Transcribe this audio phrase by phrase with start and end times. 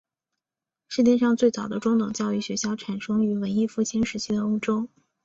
[0.87, 4.89] 世界上最早的中等教育学校产生于文艺复兴时期的欧洲。